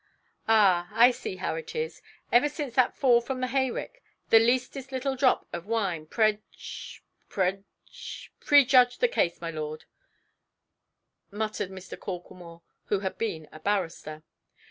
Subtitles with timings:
[0.47, 2.01] "Ah, I see how it is.
[2.31, 7.61] Ever since that fall from the hayrick, the leastest little drop of wine, prej—prej——"
[8.39, 9.85] "Prejudge the case, my lord",
[11.29, 11.99] muttered Mr.
[11.99, 14.23] Corklemore, who had been a barrister.